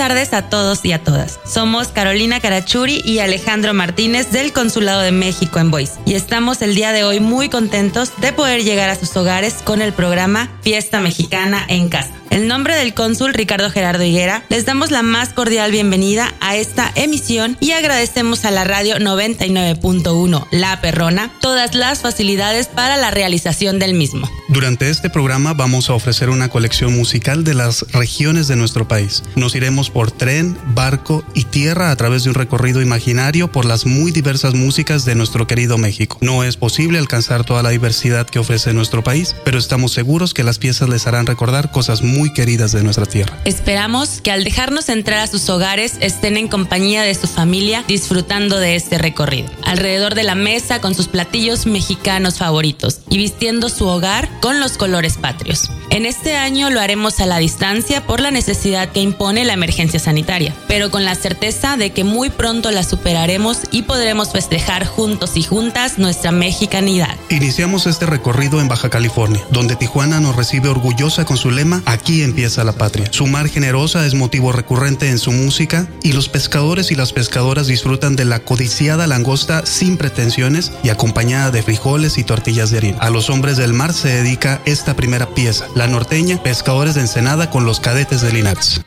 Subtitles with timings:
[0.00, 1.38] tardes a todos y a todas.
[1.44, 6.74] Somos Carolina Carachuri y Alejandro Martínez del Consulado de México en Boise y estamos el
[6.74, 11.00] día de hoy muy contentos de poder llegar a sus hogares con el programa Fiesta
[11.00, 12.19] Mexicana en Casa.
[12.30, 16.92] En nombre del cónsul Ricardo Gerardo Higuera, les damos la más cordial bienvenida a esta
[16.94, 23.80] emisión y agradecemos a la radio 99.1 La Perrona todas las facilidades para la realización
[23.80, 24.30] del mismo.
[24.48, 29.24] Durante este programa vamos a ofrecer una colección musical de las regiones de nuestro país.
[29.34, 33.86] Nos iremos por tren, barco y tierra a través de un recorrido imaginario por las
[33.86, 36.18] muy diversas músicas de nuestro querido México.
[36.20, 40.44] No es posible alcanzar toda la diversidad que ofrece nuestro país, pero estamos seguros que
[40.44, 43.34] las piezas les harán recordar cosas muy muy queridas de nuestra tierra.
[43.46, 48.58] Esperamos que al dejarnos entrar a sus hogares estén en compañía de su familia disfrutando
[48.58, 53.86] de este recorrido, alrededor de la mesa con sus platillos mexicanos favoritos y vistiendo su
[53.86, 55.70] hogar con los colores patrios.
[55.88, 59.98] En este año lo haremos a la distancia por la necesidad que impone la emergencia
[59.98, 65.38] sanitaria, pero con la certeza de que muy pronto la superaremos y podremos festejar juntos
[65.38, 67.16] y juntas nuestra mexicanidad.
[67.30, 72.09] Iniciamos este recorrido en Baja California, donde Tijuana nos recibe orgullosa con su lema Aquí
[72.10, 73.06] Aquí empieza la patria.
[73.12, 77.68] Su mar generosa es motivo recurrente en su música y los pescadores y las pescadoras
[77.68, 82.98] disfrutan de la codiciada langosta sin pretensiones y acompañada de frijoles y tortillas de harina.
[82.98, 87.48] A los hombres del mar se dedica esta primera pieza, la norteña, pescadores de Ensenada
[87.48, 88.80] con los cadetes de Linares.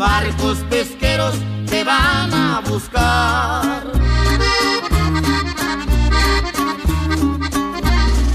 [0.00, 1.34] Barcos pesqueros
[1.66, 3.82] te van a buscar.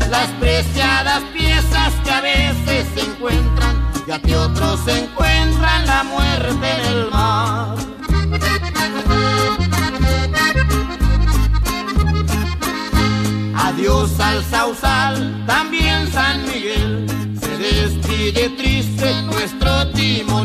[0.09, 3.75] Las preciadas piezas que a veces se encuentran
[4.07, 7.75] y a que otros encuentran la muerte en el mar.
[13.55, 17.07] Adiós al Sausal, también San Miguel,
[18.31, 20.44] despide triste nuestro timonel.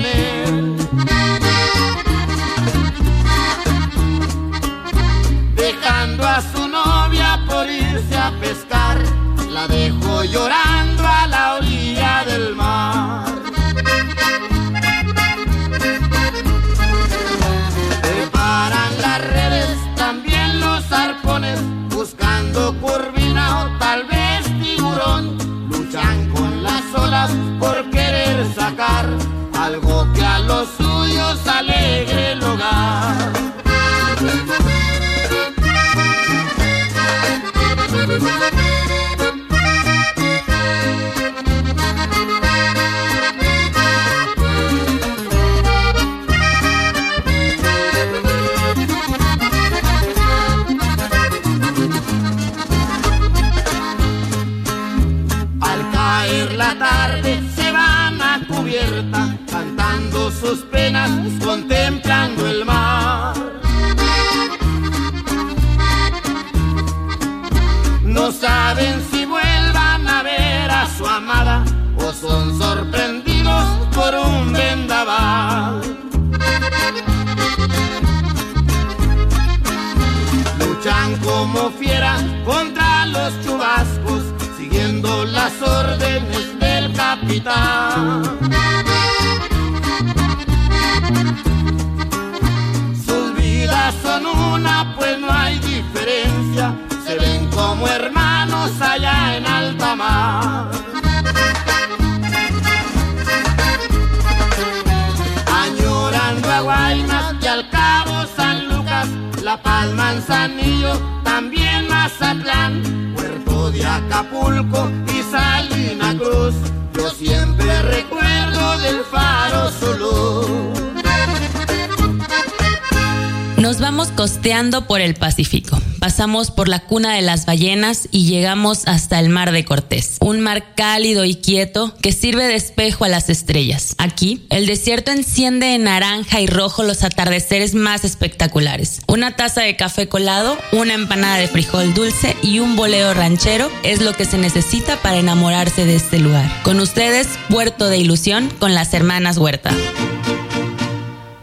[125.00, 125.81] El Pacífico.
[125.99, 130.17] Pasamos por la cuna de las ballenas y llegamos hasta el mar de Cortés.
[130.20, 133.94] Un mar cálido y quieto que sirve de espejo a las estrellas.
[133.99, 139.02] Aquí, el desierto enciende en naranja y rojo los atardeceres más espectaculares.
[139.06, 144.00] Una taza de café colado, una empanada de frijol dulce y un boleo ranchero es
[144.00, 146.50] lo que se necesita para enamorarse de este lugar.
[146.62, 149.75] Con ustedes, Puerto de Ilusión con las hermanas Huerta.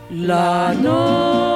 [0.10, 1.47] La se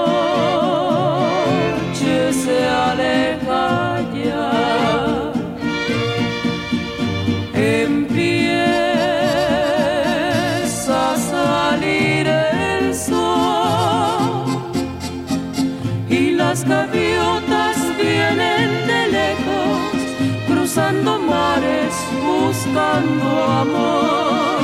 [22.72, 24.62] buscando amor.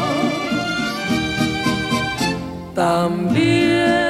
[2.73, 4.06] También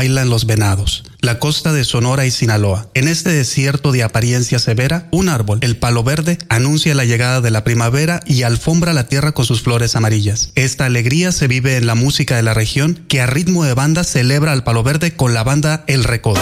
[0.00, 2.88] bailan los venados, la costa de Sonora y Sinaloa.
[2.94, 7.50] En este desierto de apariencia severa, un árbol, el palo verde, anuncia la llegada de
[7.50, 10.52] la primavera y alfombra la tierra con sus flores amarillas.
[10.54, 14.02] Esta alegría se vive en la música de la región que a ritmo de banda
[14.02, 16.40] celebra al palo verde con la banda El Recodo.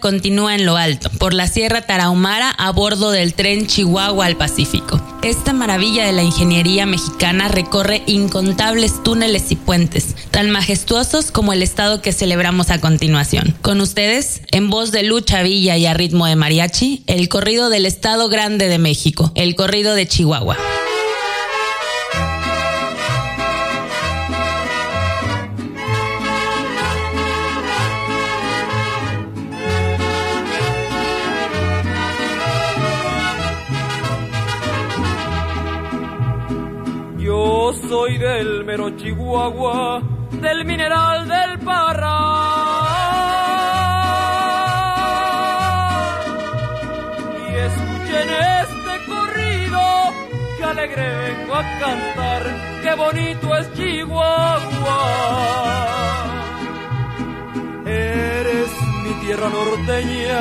[0.00, 5.00] Continúa en lo alto, por la Sierra Tarahumara a bordo del tren Chihuahua al Pacífico.
[5.22, 11.62] Esta maravilla de la ingeniería mexicana recorre incontables túneles y puentes, tan majestuosos como el
[11.62, 13.56] estado que celebramos a continuación.
[13.62, 17.86] Con ustedes, en voz de Lucha Villa y a ritmo de mariachi, el corrido del
[17.86, 20.56] Estado Grande de México, el corrido de Chihuahua.
[38.64, 42.18] Mero Chihuahua, del mineral del Parra.
[47.48, 48.28] Y escuchen
[48.62, 49.80] este corrido,
[50.56, 52.42] que alegre vengo a cantar,
[52.82, 55.00] qué bonito es Chihuahua.
[57.86, 58.70] Eres
[59.04, 60.40] mi tierra norteña,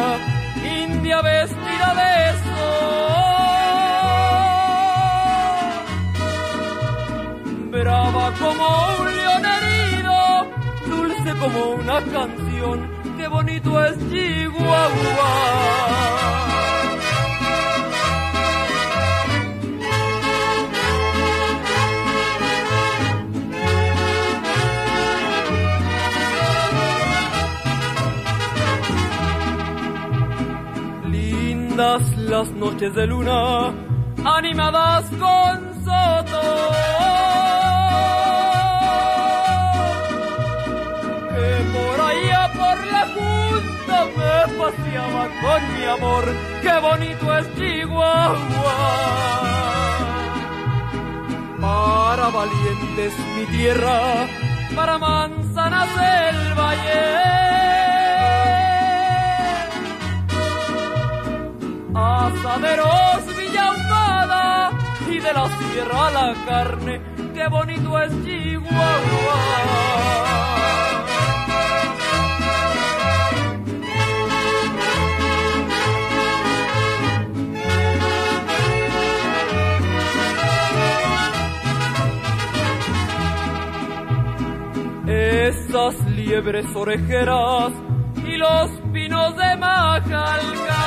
[8.62, 10.48] como un león herido,
[10.88, 15.32] dulce como una canción, qué bonito es Chihuahua.
[31.10, 33.74] Lindas las noches de luna,
[34.24, 35.71] animadas con
[44.48, 46.26] paseaba con mi amor,
[46.62, 48.76] qué bonito es Chihuahua.
[51.60, 54.28] Para valientes mi tierra,
[54.76, 57.42] para manzanas el valle.
[61.94, 63.74] Asaderos Villa
[65.10, 67.02] y de la sierra la carne,
[67.34, 69.42] qué bonito es Chihuahua.
[86.32, 87.74] Liebres orejeras
[88.24, 90.84] y los pinos de Majalca.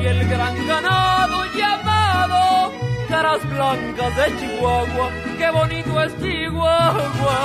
[0.00, 2.70] Y el gran ganado llamado
[3.08, 7.40] caras blancas de Chihuahua, qué bonito es Chihuahua.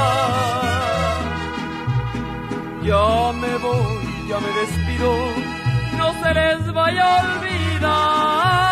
[2.83, 5.11] Ya me voy, ya me despido,
[5.97, 8.68] no se les vaya a olvidar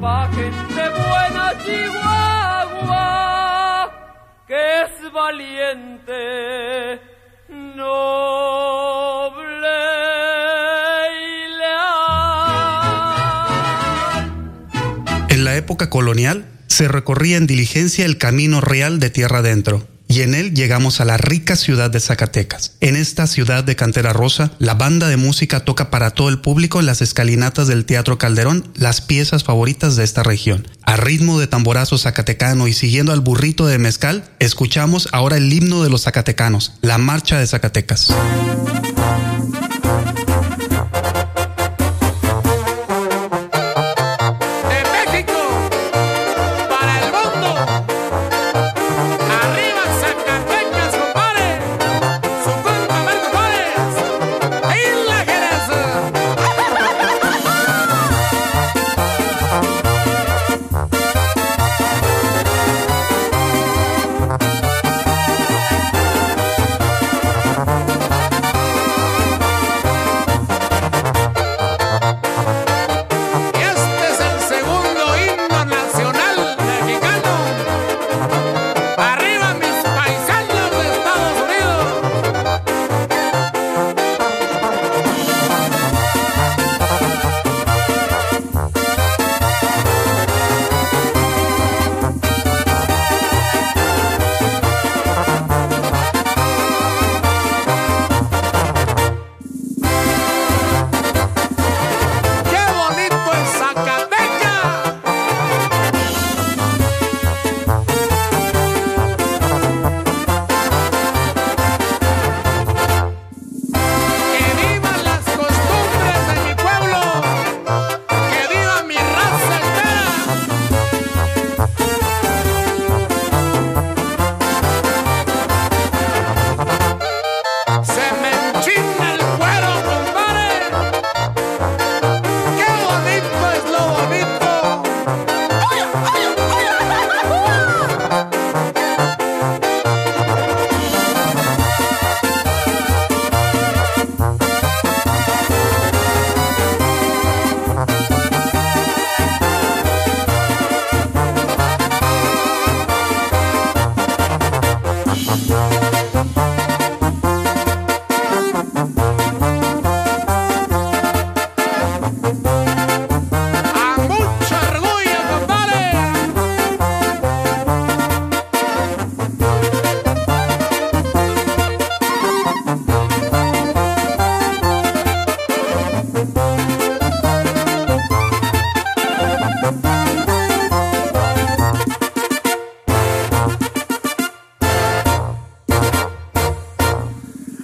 [0.00, 3.10] buena Chihuahua,
[4.46, 7.00] que es valiente,
[7.76, 8.08] noble
[11.12, 12.20] y leal.
[15.28, 20.22] En la época colonial se recorría en diligencia el camino real de tierra adentro y
[20.22, 22.72] en él llegamos a la rica ciudad de Zacatecas.
[22.80, 26.80] En esta ciudad de Cantera Rosa, la banda de música toca para todo el público
[26.80, 30.66] en las escalinatas del Teatro Calderón las piezas favoritas de esta región.
[30.82, 35.84] A ritmo de tamborazo zacatecano y siguiendo al burrito de mezcal, escuchamos ahora el himno
[35.84, 38.12] de los zacatecanos, la marcha de Zacatecas.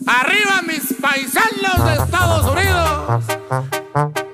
[0.07, 4.26] Arriba mis paisanos de Estados Unidos.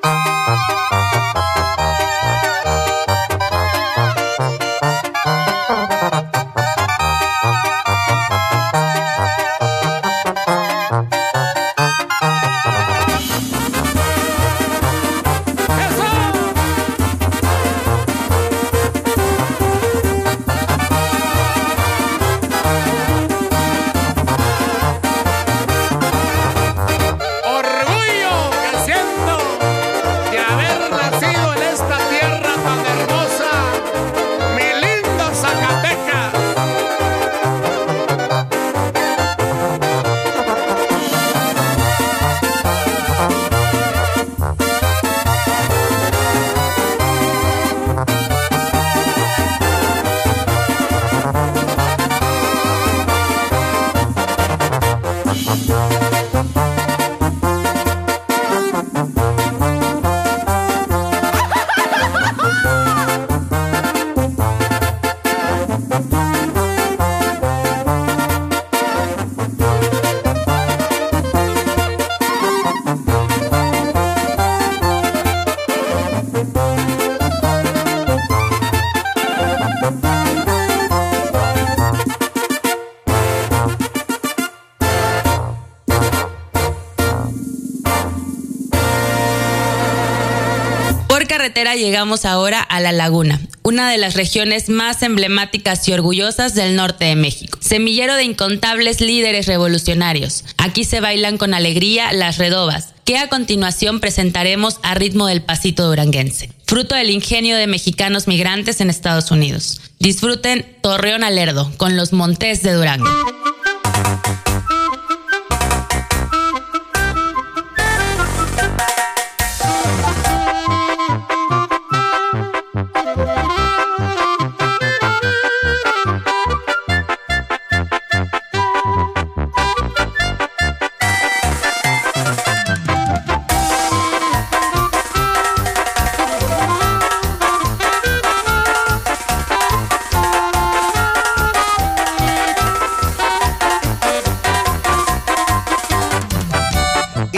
[91.74, 97.04] Llegamos ahora a La Laguna, una de las regiones más emblemáticas y orgullosas del norte
[97.06, 97.58] de México.
[97.60, 100.44] Semillero de incontables líderes revolucionarios.
[100.56, 105.88] Aquí se bailan con alegría las redobas, que a continuación presentaremos a ritmo del pasito
[105.88, 109.80] duranguense, fruto del ingenio de mexicanos migrantes en Estados Unidos.
[109.98, 113.31] Disfruten Torreón Alerdo con los Montes de Durango.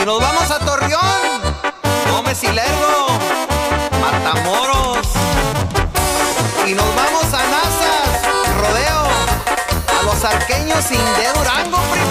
[0.05, 1.41] Y nos vamos a Torreón,
[2.11, 3.07] Gómez y Lerdo,
[4.03, 5.07] Matamoros.
[6.67, 8.21] Y nos vamos a Nazas,
[8.61, 9.07] Rodeo,
[9.99, 12.04] a los arqueños sin de Durango.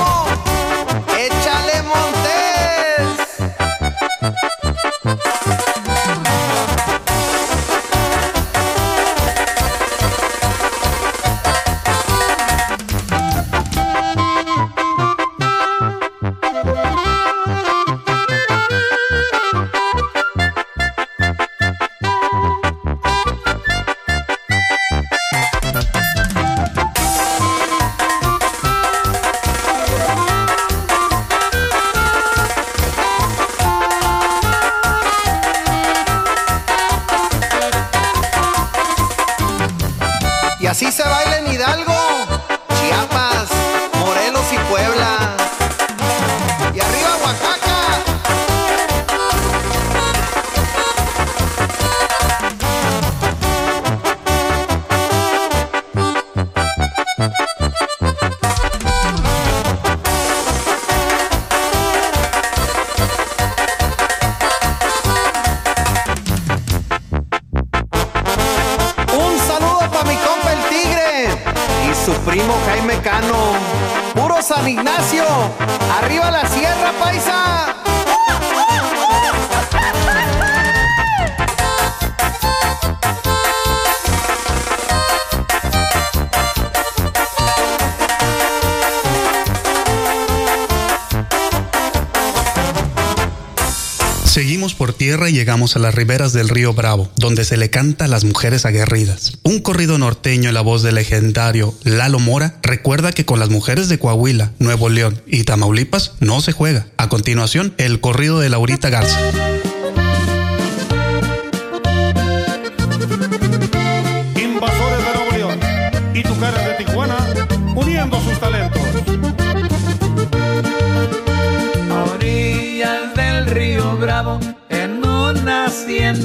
[95.13, 99.33] Llegamos a las riberas del río Bravo, donde se le canta a las mujeres aguerridas.
[99.43, 103.89] Un corrido norteño en la voz del legendario Lalo Mora recuerda que con las mujeres
[103.89, 106.87] de Coahuila, Nuevo León y Tamaulipas no se juega.
[106.97, 109.19] A continuación, el corrido de Laurita Garza.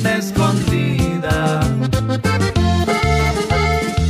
[0.09, 1.61] está escondida.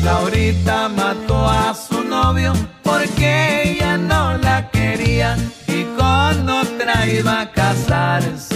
[0.04, 7.52] Laurita mató a su novio porque ella no la quería y con otra iba a
[7.52, 8.47] casarse.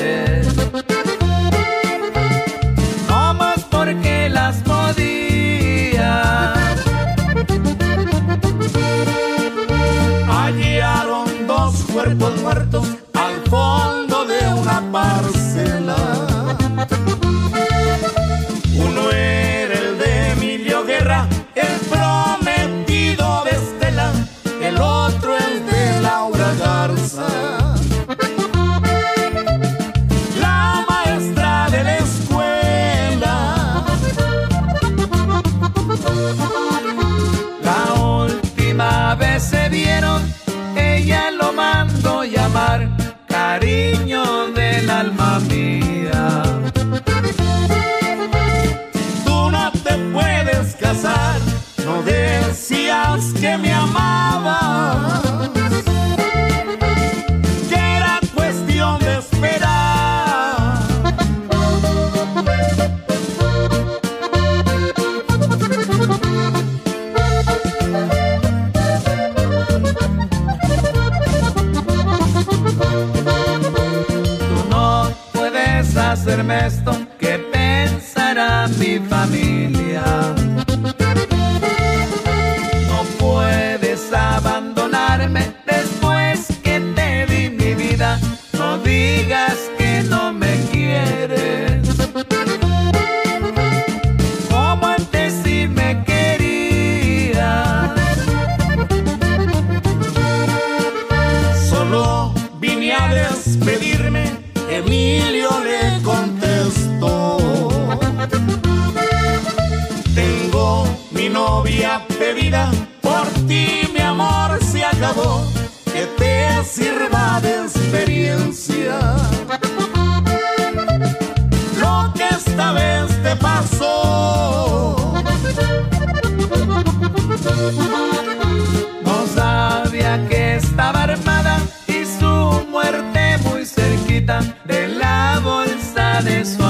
[134.24, 136.61] de la bolsa de su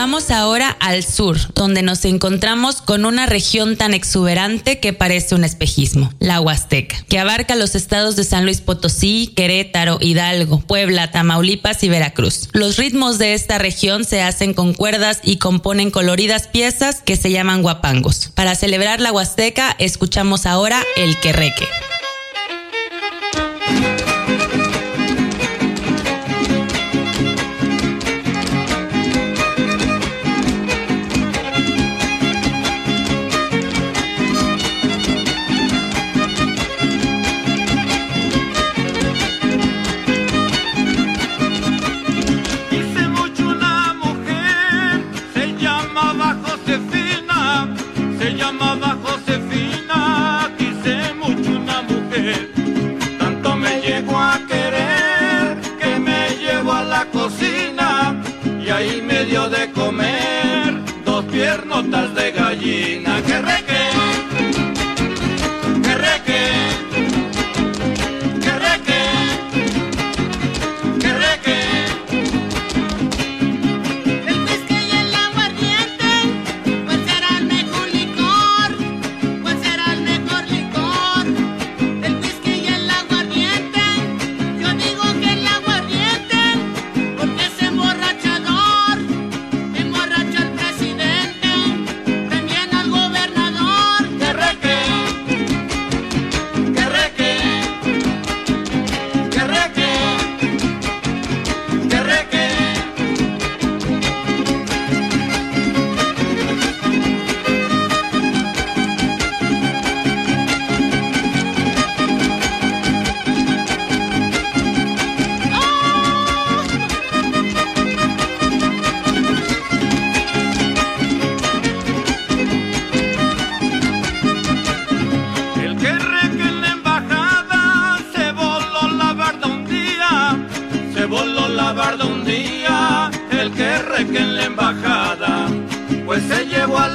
[0.00, 5.44] Vamos ahora al sur, donde nos encontramos con una región tan exuberante que parece un
[5.44, 11.84] espejismo, la Huasteca, que abarca los estados de San Luis Potosí, Querétaro, Hidalgo, Puebla, Tamaulipas
[11.84, 12.48] y Veracruz.
[12.52, 17.30] Los ritmos de esta región se hacen con cuerdas y componen coloridas piezas que se
[17.30, 18.30] llaman guapangos.
[18.34, 21.68] Para celebrar la Huasteca, escuchamos ahora el querreque.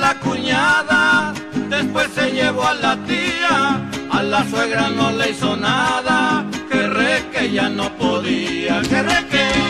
[0.05, 1.33] la cuñada,
[1.67, 3.55] después se llevó a la tía,
[4.11, 9.19] a la suegra no le hizo nada, que re que ya no podía, que re
[9.31, 9.64] que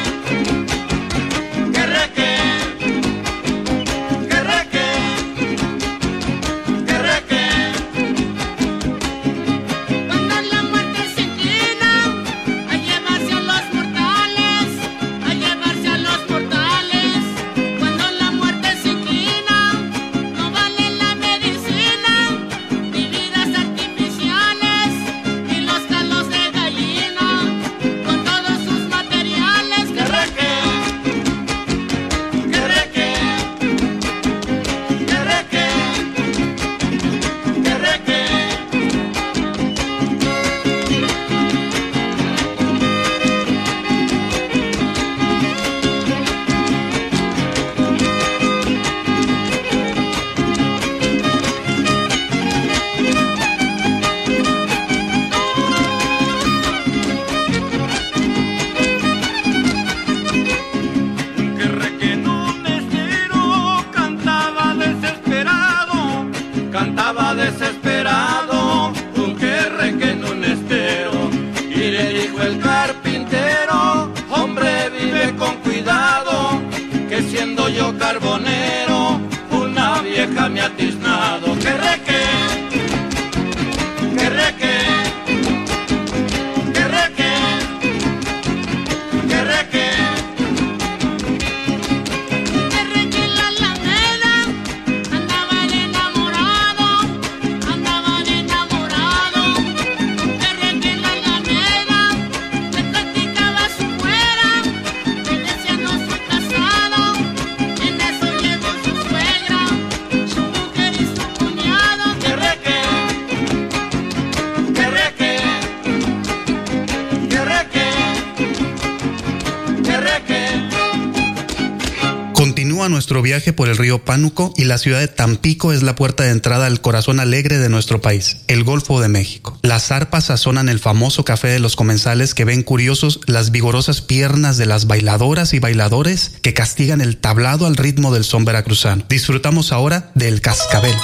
[122.90, 126.30] Nuestro viaje por el río Pánuco y la ciudad de Tampico es la puerta de
[126.30, 129.58] entrada al corazón alegre de nuestro país, el Golfo de México.
[129.64, 134.58] Las arpas sazonan el famoso café de los comensales que ven curiosos las vigorosas piernas
[134.58, 139.04] de las bailadoras y bailadores que castigan el tablado al ritmo del son veracruzano.
[139.10, 140.96] Disfrutamos ahora del cascabel.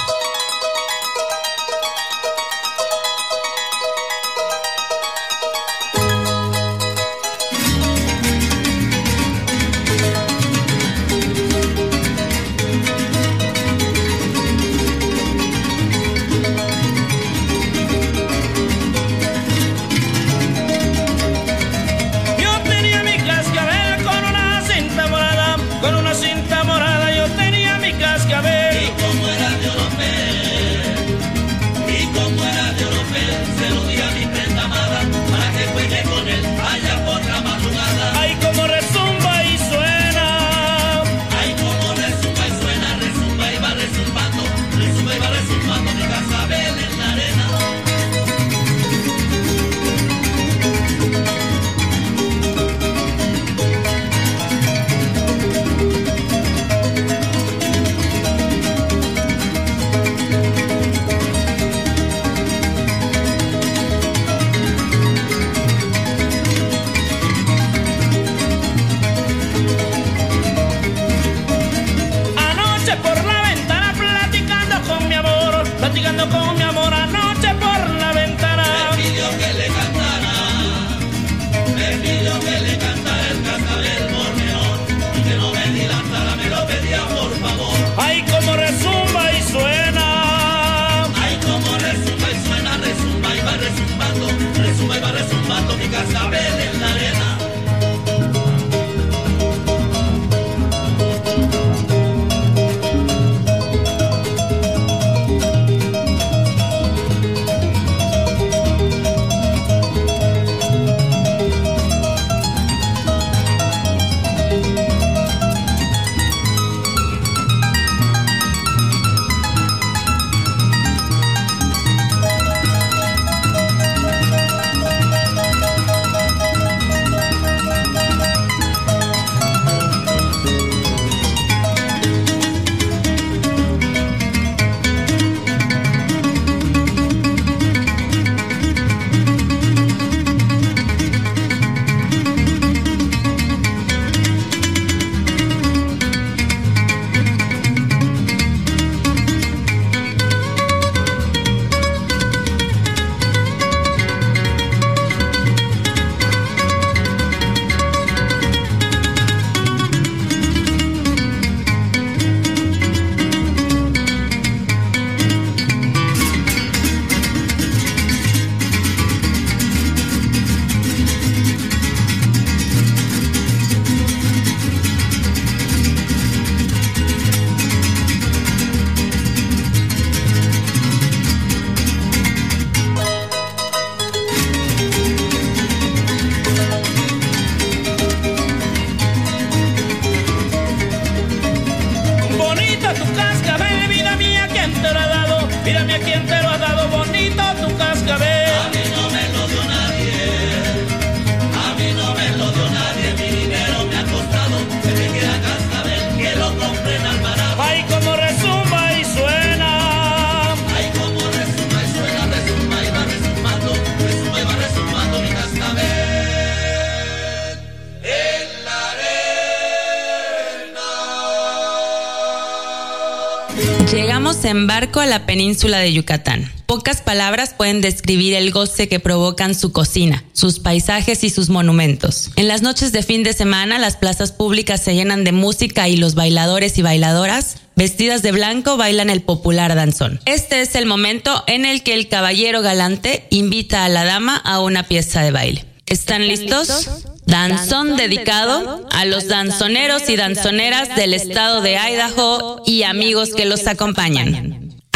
[225.12, 226.50] La península de Yucatán.
[226.64, 232.30] Pocas palabras pueden describir el goce que provocan su cocina, sus paisajes y sus monumentos.
[232.36, 235.98] En las noches de fin de semana, las plazas públicas se llenan de música y
[235.98, 240.18] los bailadores y bailadoras vestidas de blanco bailan el popular danzón.
[240.24, 244.60] Este es el momento en el que el caballero galante invita a la dama a
[244.60, 245.66] una pieza de baile.
[245.84, 246.88] ¿Están listos?
[247.26, 253.66] Danzón dedicado a los danzoneros y danzoneras del estado de Idaho y amigos que los
[253.66, 254.51] acompañan.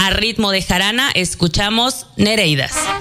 [0.07, 2.96] A ritmo de jarana escuchamos Nereidas.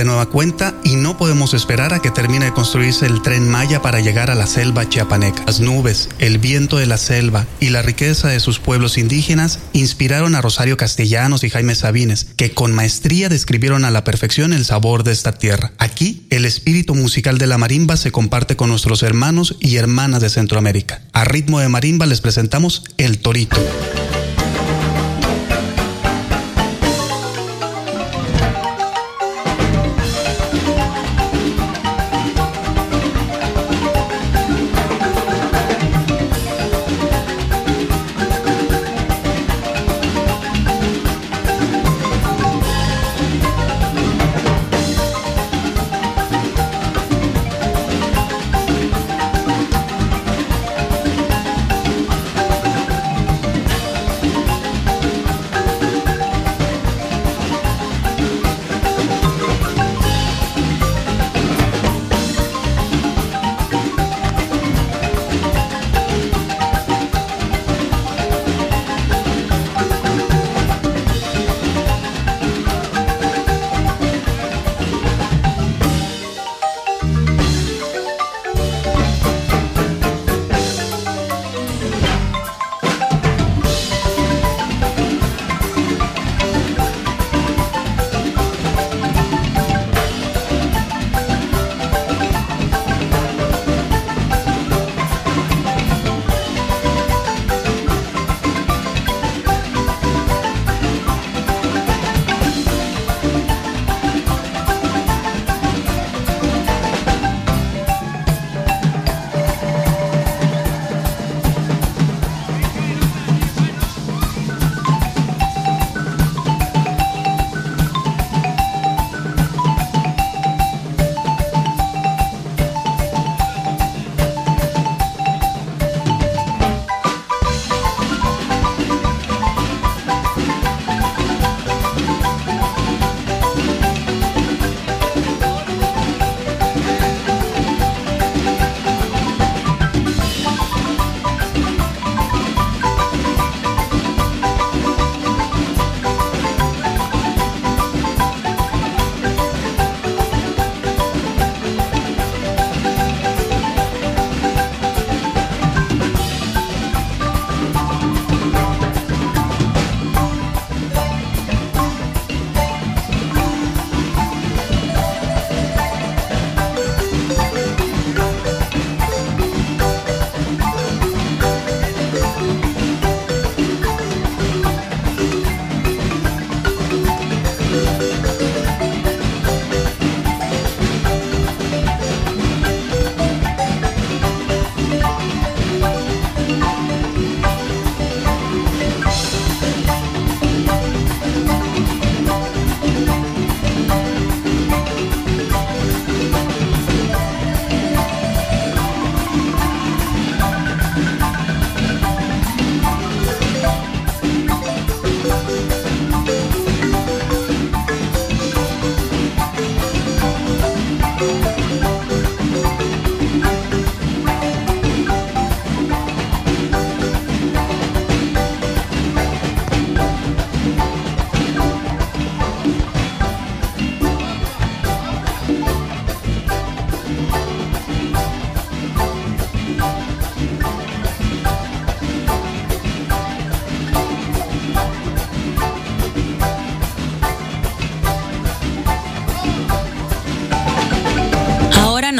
[0.00, 3.82] De nueva cuenta y no podemos esperar a que termine de construirse el tren Maya
[3.82, 5.44] para llegar a la selva chiapaneca.
[5.46, 10.34] Las nubes, el viento de la selva y la riqueza de sus pueblos indígenas inspiraron
[10.34, 15.04] a Rosario Castellanos y Jaime Sabines, que con maestría describieron a la perfección el sabor
[15.04, 15.72] de esta tierra.
[15.76, 20.30] Aquí, el espíritu musical de la marimba se comparte con nuestros hermanos y hermanas de
[20.30, 21.02] Centroamérica.
[21.12, 23.58] A ritmo de marimba les presentamos El Torito.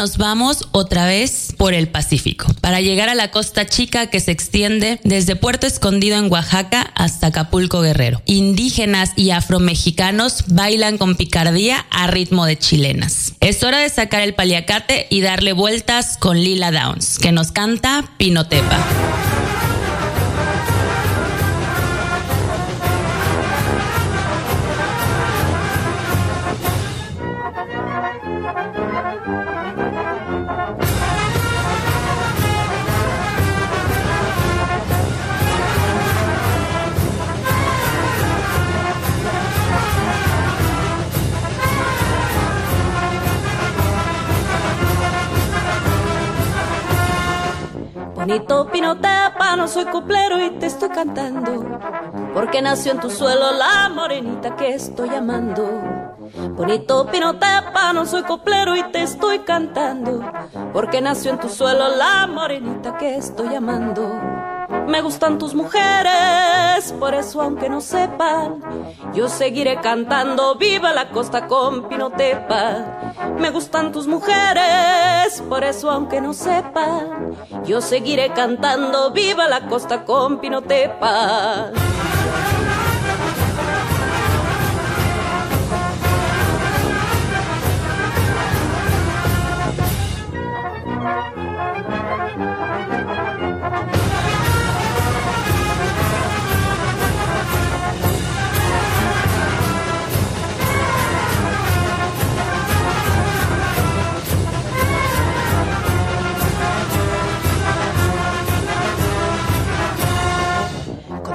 [0.01, 4.31] Nos vamos otra vez por el Pacífico, para llegar a la costa chica que se
[4.31, 8.19] extiende desde Puerto Escondido en Oaxaca hasta Acapulco Guerrero.
[8.25, 13.33] Indígenas y afromexicanos bailan con picardía a ritmo de chilenas.
[13.41, 18.09] Es hora de sacar el paliacate y darle vueltas con Lila Downs, que nos canta
[18.17, 19.40] Pinotepa.
[49.81, 51.79] Soy coplero y te estoy cantando,
[52.33, 55.63] porque nació en tu suelo la morenita que estoy amando.
[56.55, 60.23] Bonito Pinotepa, no soy coplero y te estoy cantando,
[60.71, 64.07] porque nació en tu suelo la morenita que estoy amando.
[64.87, 68.61] Me gustan tus mujeres, por eso aunque no sepan,
[69.13, 73.13] yo seguiré cantando viva la costa con Pinotepa.
[73.37, 80.05] Me gustan tus mujeres, por eso aunque no sepan, yo seguiré cantando viva la costa
[80.05, 81.71] con Pinotepa.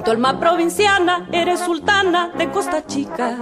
[0.06, 3.36] Tu alma provinciana eres sultana de Costa Chica.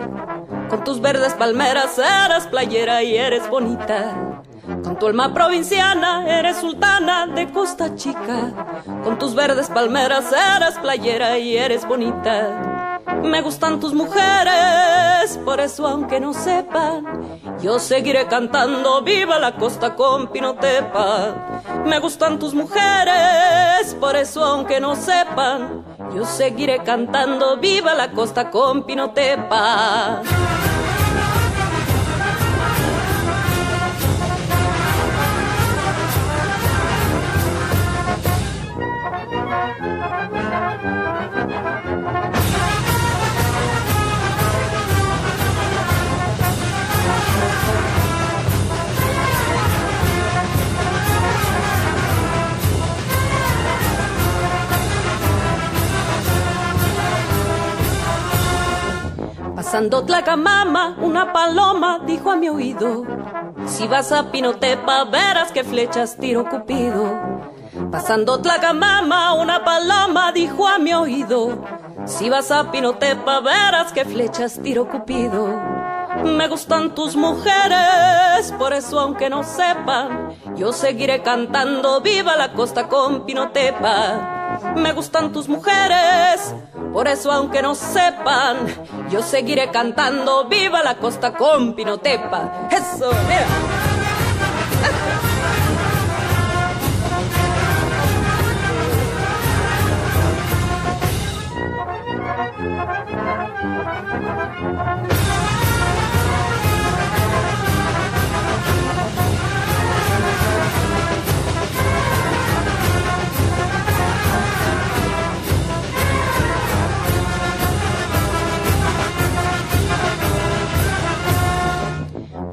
[0.70, 4.42] Con tus verdes palmeras eres playera y eres bonita.
[4.82, 8.82] Con tu alma provinciana eres sultana de Costa Chica.
[9.04, 13.00] Con tus verdes palmeras eres playera y eres bonita.
[13.22, 17.04] Me gustan tus mujeres, por eso aunque no sepan,
[17.60, 21.60] yo seguiré cantando viva la costa con Pinotepa.
[21.84, 25.84] Me gustan tus mujeres, por eso aunque no sepan,
[26.14, 30.22] yo seguiré cantando viva la costa con Pinotepa.
[59.64, 63.02] Pasando Tlacamama, una paloma dijo a mi oído:
[63.66, 67.18] Si vas a Pinotepa, verás que flechas tiro Cupido.
[67.90, 71.64] Pasando Tlacamama, una paloma dijo a mi oído:
[72.04, 75.48] Si vas a Pinotepa, verás que flechas tiro Cupido.
[76.22, 82.86] Me gustan tus mujeres, por eso aunque no sepan, yo seguiré cantando viva la costa
[82.86, 84.33] con Pinotepa.
[84.76, 86.54] Me gustan tus mujeres,
[86.92, 88.66] por eso aunque no sepan,
[89.10, 92.68] yo seguiré cantando viva la costa con Pinotepa.
[92.70, 93.46] Eso, mira.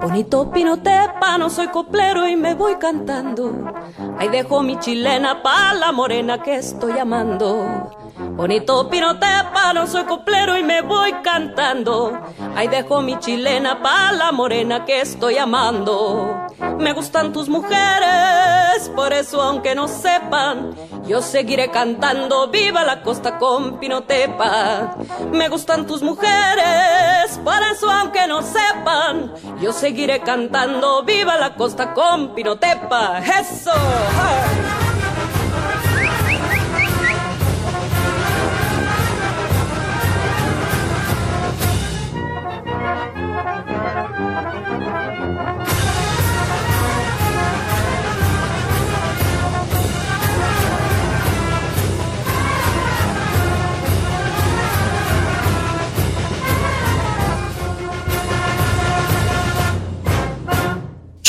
[0.01, 3.71] Bonito Pinotepa, no soy coplero y me voy cantando.
[4.17, 8.00] Ahí dejo mi chilena pa' la morena que estoy amando.
[8.33, 12.17] Bonito Pinotepa, no soy coplero y me voy cantando.
[12.55, 16.47] Ahí dejo mi chilena pa' la morena que estoy amando.
[16.79, 20.73] Me gustan tus mujeres, por eso aunque no sepan,
[21.07, 24.95] yo seguiré cantando viva la costa con Pinotepa.
[25.31, 31.93] Me gustan tus mujeres, por eso aunque no sepan, yo seguiré cantando viva la costa
[31.93, 33.19] con Pinotepa.
[33.19, 33.71] Eso.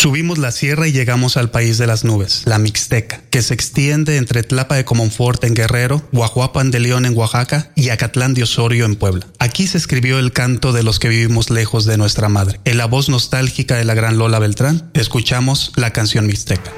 [0.02, 4.16] Subimos la sierra y llegamos al país de las nubes, la Mixteca, que se extiende
[4.16, 8.84] entre Tlapa de Comonfort en Guerrero, Guajuapan de León en Oaxaca y Acatlán de Osorio
[8.84, 9.28] en Puebla.
[9.38, 12.58] Aquí se escribió el canto de los que vivimos lejos de nuestra madre.
[12.64, 16.72] En la voz nostálgica de la gran Lola Beltrán, escuchamos la canción Mixteca.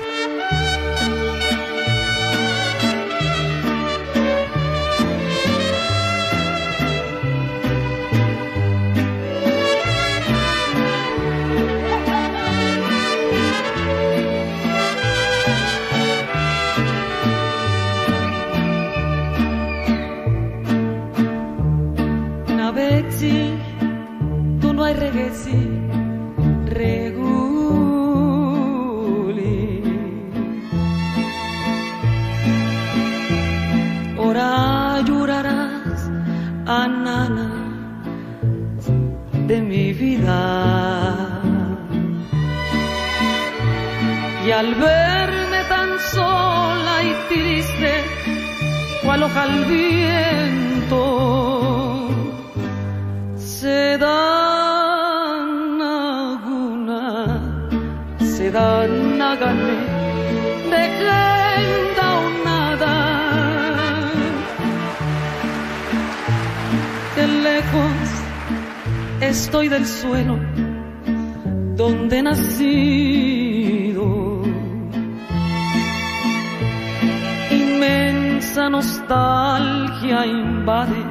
[79.54, 81.04] Nostalgia invade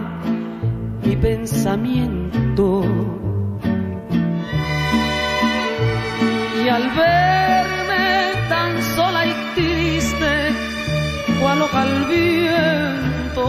[1.04, 2.84] mi pensamiento.
[6.64, 10.32] Y al verme tan sola y triste,
[11.40, 13.46] cual al viento,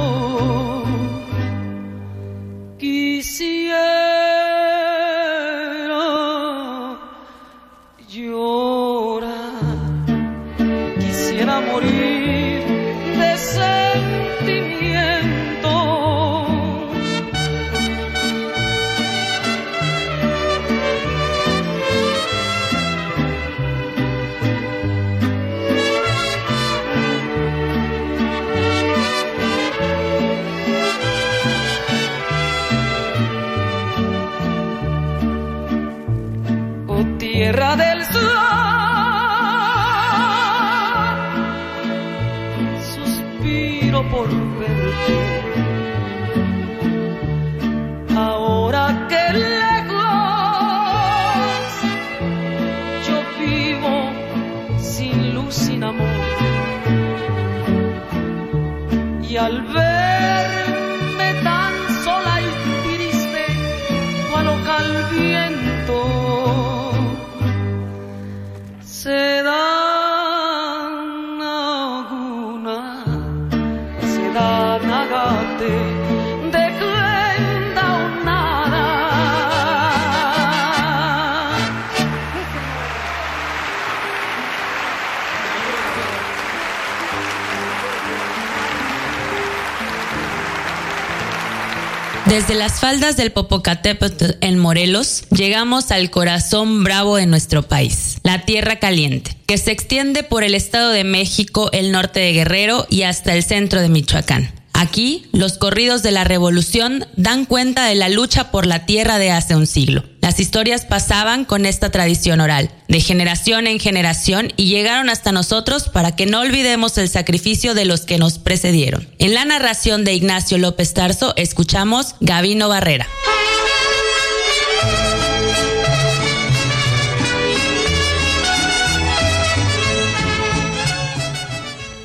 [92.34, 98.44] Desde las faldas del Popocatépetl en Morelos, llegamos al corazón bravo de nuestro país, la
[98.44, 103.02] Tierra Caliente, que se extiende por el Estado de México, el norte de Guerrero y
[103.02, 104.50] hasta el centro de Michoacán.
[104.72, 109.30] Aquí, los corridos de la revolución dan cuenta de la lucha por la tierra de
[109.30, 110.02] hace un siglo.
[110.24, 115.90] Las historias pasaban con esta tradición oral, de generación en generación, y llegaron hasta nosotros
[115.90, 119.06] para que no olvidemos el sacrificio de los que nos precedieron.
[119.18, 123.06] En la narración de Ignacio López Tarso, escuchamos Gavino Barrera.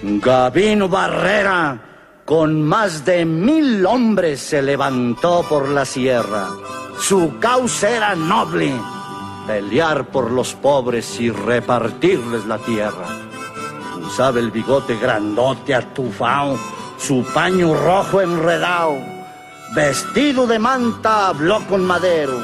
[0.03, 1.98] Gavino Barrera,
[2.29, 6.47] con más de mil hombres, se levantó por la sierra.
[6.99, 8.71] Su causa era noble,
[9.47, 13.07] pelear por los pobres y repartirles la tierra.
[14.05, 16.55] Usaba el bigote grandote atufao,
[16.99, 18.99] su paño rojo enredado,
[19.73, 22.39] vestido de manta, habló con madero,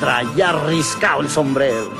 [0.00, 1.90] traía riscado el sombrero.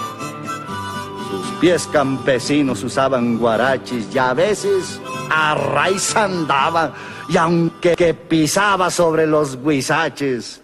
[1.28, 4.98] Sus pies campesinos usaban guarachis y a veces
[5.30, 6.94] a raíz andaba
[7.28, 10.62] y aunque que pisaba sobre los guisaches,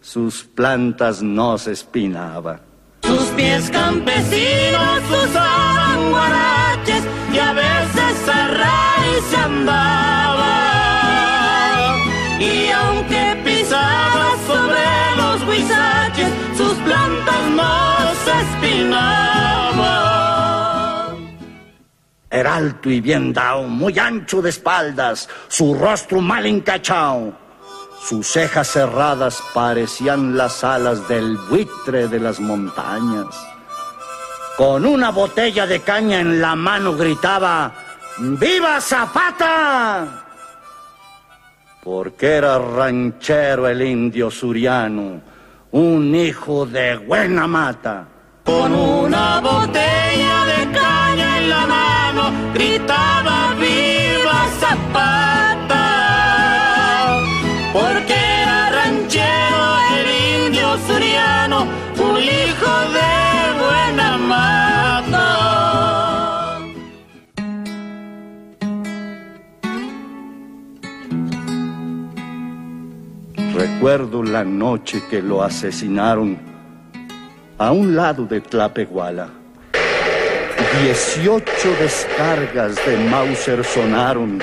[0.00, 2.60] sus plantas no se espinaban.
[3.02, 10.01] Sus pies campesinos usaban guaraches y a veces a.
[22.32, 27.34] Era alto y bien dado, muy ancho de espaldas, su rostro mal encachado.
[28.08, 33.26] Sus cejas cerradas parecían las alas del buitre de las montañas.
[34.56, 37.70] Con una botella de caña en la mano gritaba,
[38.18, 40.24] ¡Viva Zapata!
[41.84, 45.20] Porque era ranchero el indio suriano,
[45.72, 48.06] un hijo de buena mata.
[48.44, 51.81] Con una botella de caña en la mano,
[52.54, 55.86] gritaba viva Zapata.
[57.72, 59.62] Porque era ranchero
[59.96, 60.06] el
[60.46, 61.58] indio suriano,
[61.98, 63.12] un hijo de
[63.62, 65.28] buena mata.
[73.54, 76.38] Recuerdo la noche que lo asesinaron
[77.58, 79.41] a un lado de Tlapehuala.
[80.82, 84.40] Dieciocho descargas de Mauser sonaron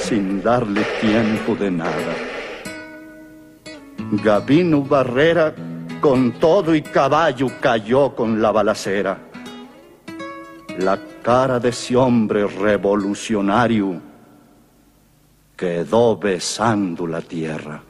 [0.00, 2.14] sin darle tiempo de nada.
[4.24, 5.54] Gabino Barrera
[6.00, 9.18] con todo y caballo cayó con la balacera.
[10.78, 14.00] La cara de ese hombre revolucionario
[15.54, 17.82] quedó besando la tierra.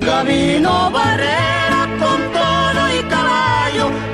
[0.00, 4.11] Gabino Barrera con todo y caballo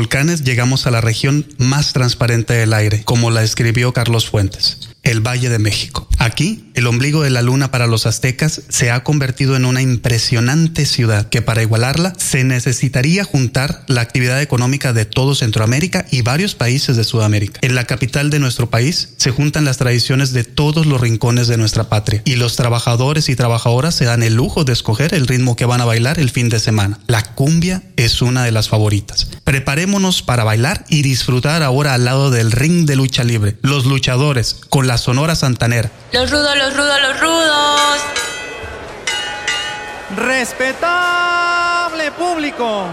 [0.00, 5.26] volcanes llegamos a la región más transparente del aire, como la escribió Carlos Fuentes el
[5.26, 6.08] Valle de México.
[6.18, 10.84] Aquí, el ombligo de la luna para los aztecas se ha convertido en una impresionante
[10.84, 16.54] ciudad que para igualarla se necesitaría juntar la actividad económica de todo Centroamérica y varios
[16.54, 17.60] países de Sudamérica.
[17.62, 21.56] En la capital de nuestro país se juntan las tradiciones de todos los rincones de
[21.56, 25.56] nuestra patria y los trabajadores y trabajadoras se dan el lujo de escoger el ritmo
[25.56, 26.98] que van a bailar el fin de semana.
[27.06, 29.28] La cumbia es una de las favoritas.
[29.90, 33.56] Preparémonos para bailar y disfrutar ahora al lado del ring de lucha libre.
[33.62, 35.90] Los luchadores con la Sonora Santanera.
[36.12, 38.00] Los rudos, los rudos, los rudos.
[40.14, 42.86] Respetable público,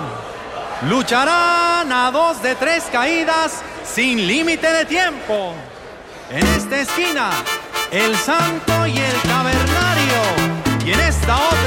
[0.89, 5.53] lucharán a dos de tres caídas sin límite de tiempo.
[6.31, 7.29] En esta esquina,
[7.91, 10.83] el santo y el cavernario.
[10.83, 11.66] Y en esta otra,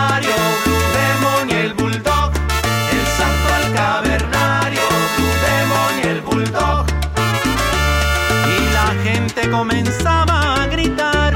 [9.33, 11.33] gente comenzaba a gritar.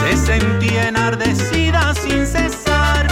[0.00, 3.06] Se sentía enardecida sin cesar.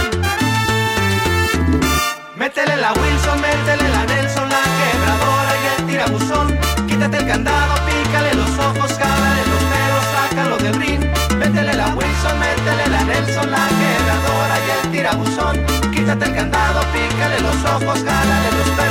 [2.35, 6.47] Métele la Wilson, métele la Nelson, la quebradora y el tirabuzón.
[6.87, 11.01] Quítate el candado, pícale los ojos, jálale los pelos, sácalo del ring.
[11.37, 15.91] Métele la Wilson, métele la Nelson, la quebradora y el tirabuzón.
[15.91, 18.90] Quítate el candado, pícale los ojos, jálale los pelos,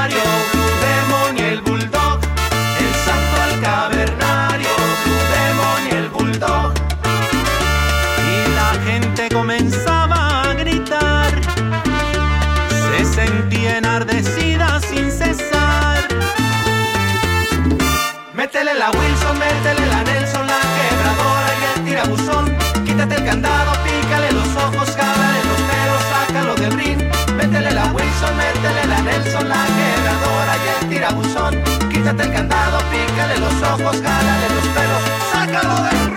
[22.83, 26.97] Quítate el candado, pícale los ojos, jálale los pelos, sácalo del ring.
[27.35, 31.63] Métele la Wilson, métele la Nelson, la quebradora y el tirabuzón.
[31.91, 36.10] Quítate el candado, pícale los ojos, jálale los pelos, sácalo del ring.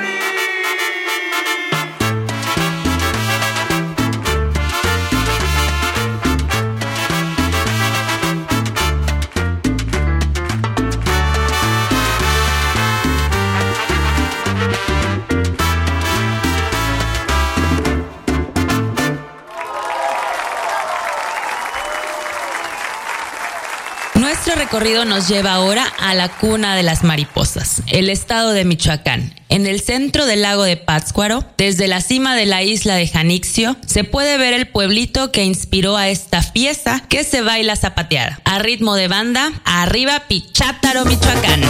[24.75, 29.33] recorrido nos lleva ahora a la cuna de las mariposas, el estado de Michoacán.
[29.49, 33.77] En el centro del lago de Pátzcuaro, desde la cima de la isla de Janixio,
[33.87, 38.41] se puede ver el pueblito que inspiró a esta pieza que se baila zapateada.
[38.45, 41.63] A ritmo de banda, arriba Pichátaro, Michoacán.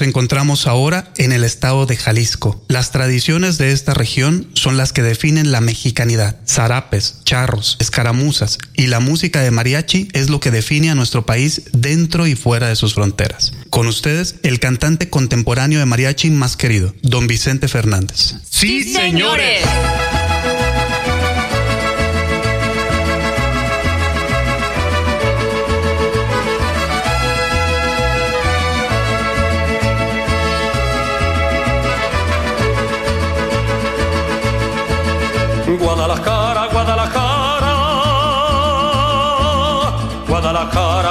[0.00, 2.64] Nos encontramos ahora en el estado de Jalisco.
[2.68, 6.40] Las tradiciones de esta región son las que definen la mexicanidad.
[6.48, 11.62] Zarapes, charros, escaramuzas y la música de mariachi es lo que define a nuestro país
[11.72, 13.52] dentro y fuera de sus fronteras.
[13.68, 18.36] Con ustedes, el cantante contemporáneo de mariachi más querido, don Vicente Fernández.
[18.48, 19.66] ¡Sí, señores!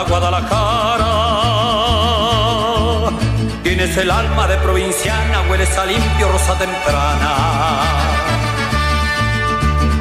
[0.08, 1.10] Guadalajara.
[3.64, 7.32] Tienes el alma de provinciana, hueles a limpio rosa temprana.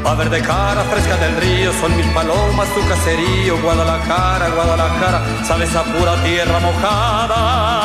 [0.05, 3.61] A ver de cara fresca del río, son mil palomas tu caserío.
[3.61, 7.78] Guadalajara, Guadalajara, sabes a pura tierra mojada.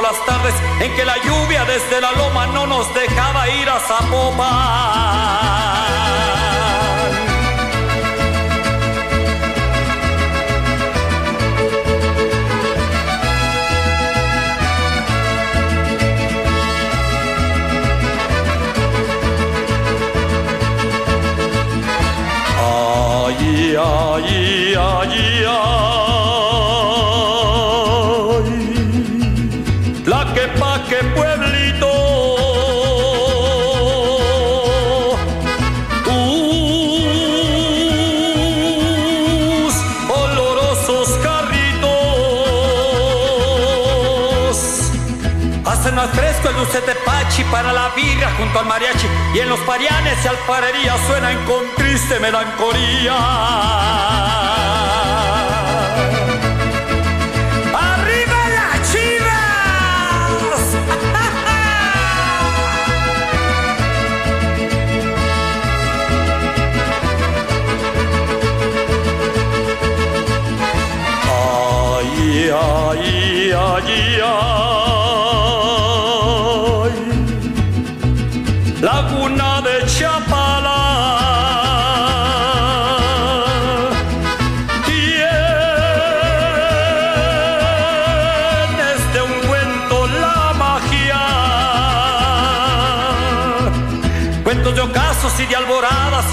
[0.00, 5.14] Las tardes en que la lluvia desde la loma no nos dejaba ir a Zapopan.
[47.54, 52.18] Para la birra junto al mariachi y en los parianes y alfarerías suenan con triste
[52.18, 53.14] melancolía.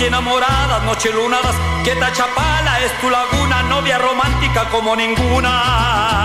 [0.02, 6.22] Y enamoradas, noche lunadas, que Tachapala es tu laguna, novia romántica como ninguna.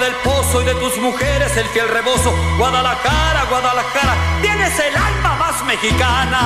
[0.00, 2.34] Del pozo y de tus mujeres el fiel rebozo.
[2.56, 6.40] Guadalajara, Guadalajara, tienes el alma más mexicana.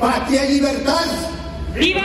[0.00, 1.06] Patria y libertad.
[1.74, 2.02] ¡Viva!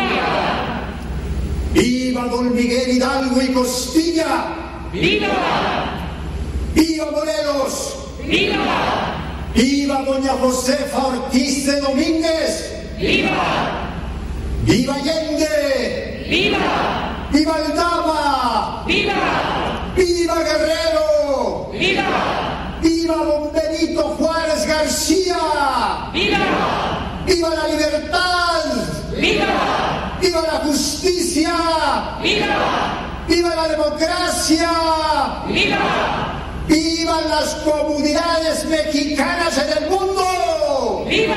[1.73, 4.89] ¡Viva don Miguel Hidalgo y Costilla!
[4.91, 5.27] ¡Viva!
[6.75, 7.95] ¡Viva Morelos!
[8.23, 9.15] ¡Viva!
[9.55, 12.71] ¡Viva doña Josefa Ortiz de Domínguez!
[12.99, 13.89] ¡Viva!
[14.65, 16.25] ¡Viva Allende!
[16.29, 17.27] ¡Viva!
[17.31, 18.83] ¡Viva Aldama!
[18.87, 19.93] ¡Viva!
[19.95, 21.71] ¡Viva Guerrero!
[21.71, 22.79] ¡Viva!
[22.81, 25.37] ¡Viva don Benito Juárez García!
[26.13, 27.23] ¡Viva!
[27.25, 28.63] ¡Viva la libertad!
[29.17, 30.17] ¡Viva!
[30.21, 31.53] ¡Viva la justicia!
[32.21, 33.25] ¡Viva!
[33.27, 34.71] ¡Viva la democracia!
[35.47, 35.77] ¡Viva!
[36.67, 41.05] ¡Vivan las comunidades mexicanas en el mundo!
[41.07, 41.35] ¡Viva!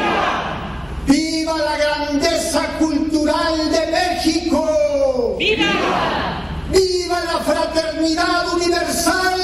[1.06, 5.36] ¡Viva la grandeza cultural de México!
[5.38, 5.72] ¡Viva!
[6.70, 9.40] ¡Viva la fraternidad universal!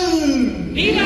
[0.72, 1.02] ¡Viva!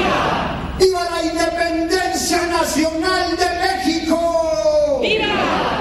[0.78, 3.46] ¡Viva la independencia nacional de
[3.84, 4.98] México!
[5.02, 5.77] ¡Viva!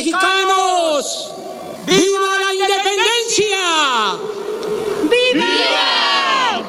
[0.00, 1.30] Mexicanos,
[1.84, 3.58] ¡viva la independencia!
[5.10, 6.62] ¡Viva!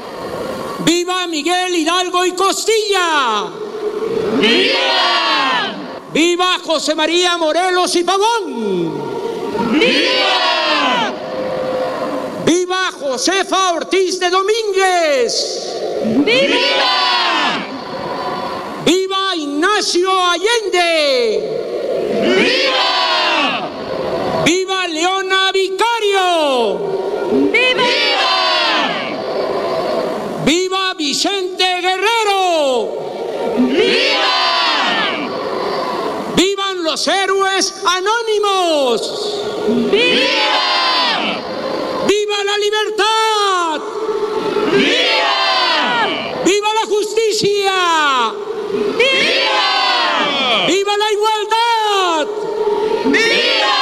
[0.80, 3.48] ¡Viva Miguel Hidalgo y Costilla!
[4.38, 5.76] ¡Viva!
[6.12, 9.00] ¡Viva José María Morelos y Pavón!
[9.80, 11.14] ¡Viva!
[12.46, 15.74] ¡Viva Josefa Ortiz de Domínguez!
[16.04, 17.66] ¡Viva!
[18.84, 21.60] ¡Viva Ignacio Allende!
[22.38, 23.01] ¡Viva!
[24.46, 26.80] ¡Viva Leona Vicario!
[27.52, 27.82] ¡Viva!
[30.46, 32.90] ¡Viva Vicente Guerrero!
[33.58, 34.42] ¡Viva!
[36.36, 39.42] ¡Vivan los héroes anónimos!
[39.92, 40.62] ¡Viva!
[42.08, 43.82] ¡Viva la libertad!
[44.74, 46.44] ¡Viva!
[46.44, 48.34] ¡Viva la justicia!
[48.98, 50.66] ¡Viva!
[50.68, 52.28] ¡Viva la igualdad!
[53.06, 53.78] ¡Viva!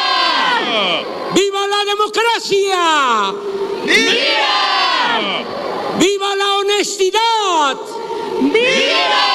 [1.33, 3.33] ¡Viva la democracia!
[3.85, 5.43] ¡Viva!
[5.99, 7.77] ¡Viva la honestidad!
[8.41, 9.27] ¡Viva!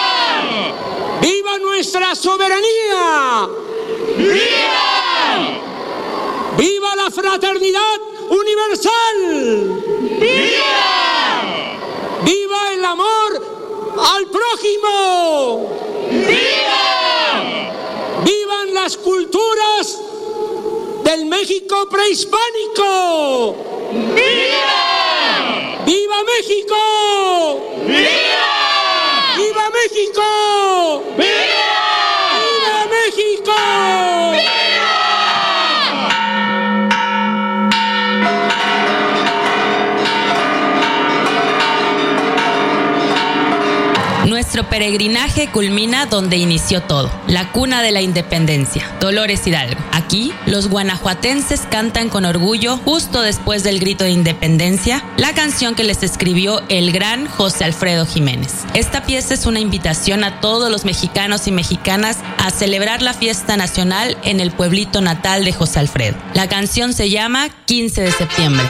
[1.20, 3.48] ¡Viva nuestra soberanía!
[4.16, 5.60] ¡Viva!
[6.56, 9.82] ¡Viva la fraternidad universal!
[10.20, 11.78] ¡Viva!
[12.22, 13.42] ¡Viva el amor
[13.98, 15.70] al prójimo!
[16.10, 17.72] ¡Viva!
[18.24, 20.00] ¡Vivan las culturas
[21.04, 23.56] del México prehispánico!
[24.14, 25.84] ¡Viva!
[25.84, 26.76] ¡Viva México!
[27.86, 29.36] ¡Viva!
[29.36, 30.43] ¡Viva México!
[44.64, 49.80] Peregrinaje culmina donde inició todo, la cuna de la independencia, Dolores Hidalgo.
[49.92, 55.84] Aquí, los guanajuatenses cantan con orgullo, justo después del grito de independencia, la canción que
[55.84, 58.64] les escribió el gran José Alfredo Jiménez.
[58.74, 63.56] Esta pieza es una invitación a todos los mexicanos y mexicanas a celebrar la fiesta
[63.56, 66.16] nacional en el pueblito natal de José Alfredo.
[66.34, 68.64] La canción se llama 15 de septiembre.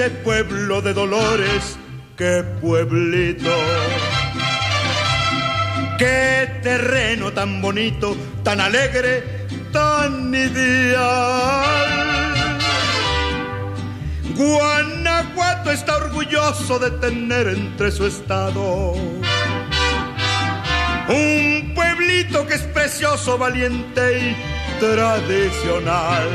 [0.00, 1.76] Ese pueblo de dolores,
[2.16, 3.50] qué pueblito.
[5.98, 11.66] Qué terreno tan bonito, tan alegre, tan ideal.
[14.34, 18.92] Guanajuato está orgulloso de tener entre su estado
[21.08, 26.26] un pueblito que es precioso, valiente y tradicional.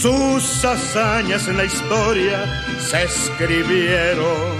[0.00, 4.56] Sus hazañas en la historia se escribieron.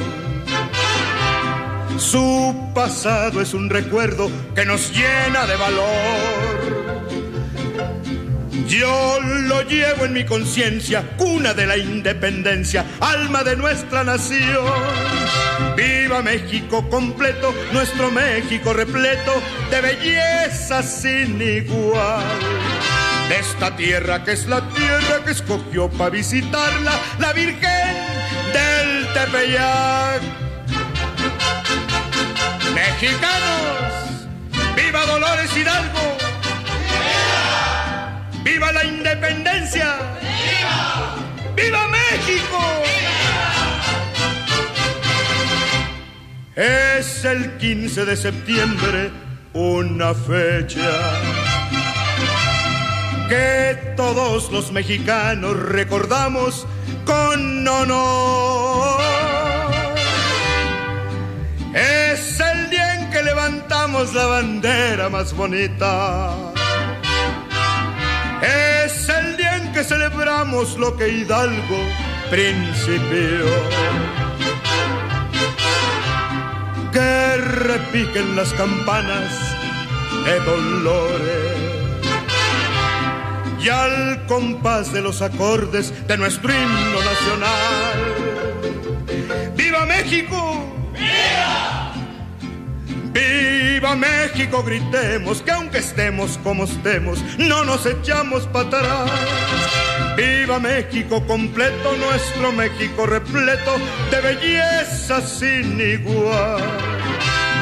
[1.96, 7.08] Su pasado es un recuerdo que nos llena de valor.
[8.66, 14.66] Yo lo llevo en mi conciencia, cuna de la independencia, alma de nuestra nación.
[15.76, 19.34] Viva México completo, nuestro México repleto
[19.70, 22.24] de belleza sin igual.
[23.28, 27.94] De esta tierra que es la tierra que escogió para visitarla la Virgen
[28.54, 30.22] del Tepeyac.
[32.74, 34.26] Mexicanos,
[34.74, 36.16] viva Dolores Hidalgo.
[38.42, 38.42] ¡Viva!
[38.44, 39.96] ¡Viva la independencia!
[40.22, 41.14] ¡Viva!
[41.54, 42.82] ¡Viva México!
[46.56, 49.10] Es el 15 de septiembre,
[49.52, 51.27] una fecha
[53.28, 56.66] que todos los mexicanos recordamos
[57.04, 59.00] con honor.
[61.74, 66.34] Es el día en que levantamos la bandera más bonita.
[68.40, 71.78] Es el día en que celebramos lo que Hidalgo
[72.30, 73.44] principió.
[76.92, 79.32] Que repiquen las campanas
[80.24, 81.67] de dolores
[83.60, 88.28] y al compás de los acordes de nuestro himno nacional.
[89.56, 90.64] ¡Viva México!
[90.92, 91.92] ¡Viva!
[93.12, 94.62] ¡Viva México!
[94.62, 99.06] Gritemos que aunque estemos como estemos, no nos echamos para.
[100.16, 103.76] ¡Viva México completo, nuestro México repleto
[104.10, 106.62] de belleza sin igual!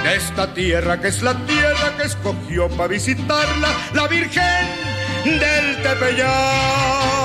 [0.05, 4.86] De esta tierra que es la tierra que escogió para visitarla la Virgen
[5.27, 7.16] del Tepeyac.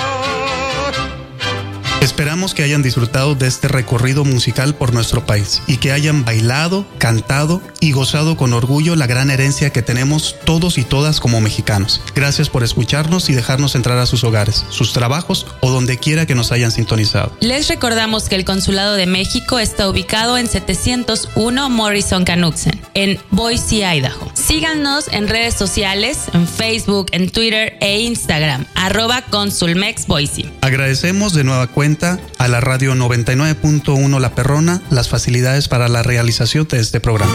[2.01, 6.83] Esperamos que hayan disfrutado de este recorrido musical por nuestro país y que hayan bailado,
[6.97, 12.01] cantado y gozado con orgullo la gran herencia que tenemos todos y todas como mexicanos.
[12.15, 16.33] Gracias por escucharnos y dejarnos entrar a sus hogares, sus trabajos o donde quiera que
[16.33, 17.37] nos hayan sintonizado.
[17.39, 23.85] Les recordamos que el Consulado de México está ubicado en 701 Morrison Canuxen, en Boise,
[23.85, 24.31] Idaho.
[24.33, 30.51] Síganos en redes sociales, en Facebook, en Twitter e Instagram, arroba Consulmex Boise.
[30.61, 31.90] Agradecemos de nueva cuenta
[32.37, 37.33] a la radio 99.1 La Perrona las facilidades para la realización de este programa.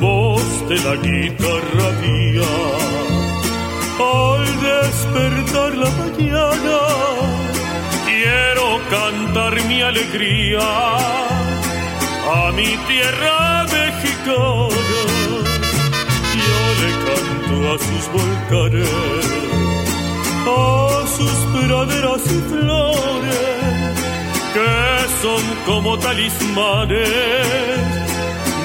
[0.00, 2.54] Voz de la guitarra mía,
[4.00, 6.78] al despertar la mañana,
[8.06, 10.60] quiero cantar mi alegría
[12.28, 14.85] a mi tierra mexicana
[17.64, 18.88] a sus volcanes,
[20.46, 23.94] a sus praderas y flores,
[24.54, 24.72] que
[25.22, 27.08] son como talismanes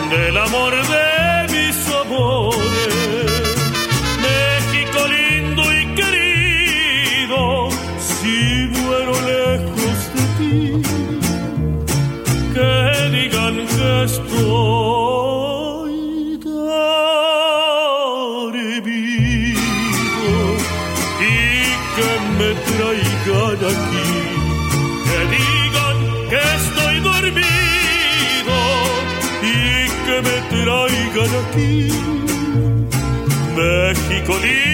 [0.09, 3.01] del amor de mis amores.
[34.39, 34.70] México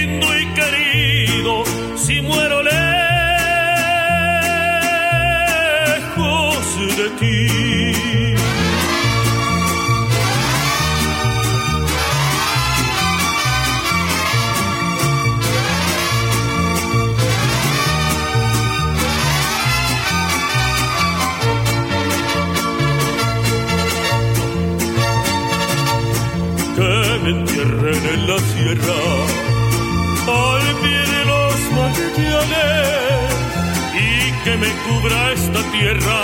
[34.87, 36.19] cubra esta tierra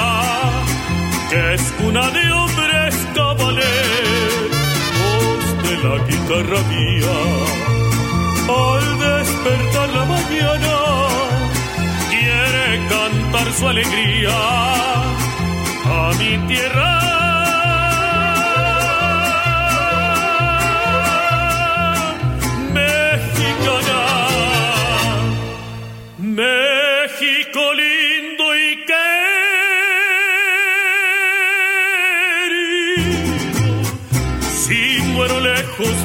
[1.30, 4.50] que es cuna de hombres cabales.
[5.00, 7.18] Voz de la guitarra mía
[8.66, 10.76] al despertar la mañana
[12.10, 14.38] quiere cantar su alegría
[15.86, 17.23] a mi tierra